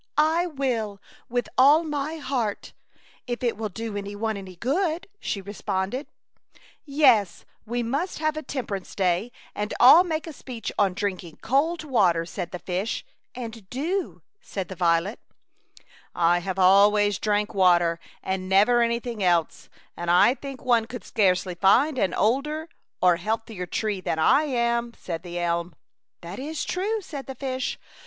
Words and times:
I 0.17 0.47
will, 0.47 0.99
with 1.29 1.47
all 1.59 1.83
my 1.83 2.15
heart, 2.15 2.73
if 3.27 3.43
it 3.43 3.55
will 3.55 3.69
do 3.69 3.95
any 3.95 4.15
one 4.15 4.35
any 4.35 4.55
good,'' 4.55 5.05
she 5.19 5.41
re 5.41 5.53
sponded 5.53 6.07
'* 6.55 6.65
Yes, 6.85 7.45
we 7.67 7.83
must 7.83 8.17
have 8.17 8.35
a 8.35 8.41
Temperance 8.41 8.95
Day 8.95 9.31
and 9.53 9.75
all 9.79 10.03
make 10.03 10.25
a 10.25 10.33
speech 10.33 10.71
on 10.79 10.95
drink 10.95 11.23
ing 11.23 11.37
cold 11.43 11.83
water,*' 11.83 12.25
said 12.25 12.49
the 12.49 12.57
fish." 12.57 13.05
And 13.35 13.69
dew," 13.69 14.23
said 14.41 14.69
the 14.69 14.75
violet. 14.75 15.19
*' 15.79 16.15
I 16.35 16.39
have 16.39 16.57
always 16.57 17.19
drank 17.19 17.53
water, 17.53 17.99
and 18.23 18.49
never 18.49 18.81
anything 18.81 19.21
else, 19.23 19.69
and 19.95 20.09
I 20.09 20.33
think 20.33 20.63
one 20.65 20.87
could 20.87 21.03
scarcely 21.05 21.53
find 21.53 21.99
an 21.99 22.15
older 22.15 22.69
or 23.03 23.13
a 23.13 23.19
healthier 23.19 23.67
tree 23.67 24.01
than 24.01 24.17
I 24.17 24.45
am,'* 24.45 24.93
said 24.97 25.21
the 25.21 25.37
elm. 25.37 25.75
"That 26.21 26.39
is 26.39 26.65
true," 26.65 27.01
said 27.01 27.27
the 27.27 27.35
fish. 27.35 27.77